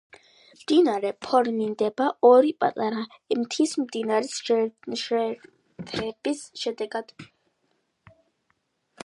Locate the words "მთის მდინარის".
3.41-4.41